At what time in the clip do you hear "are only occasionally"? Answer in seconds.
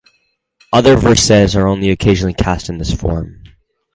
1.55-2.33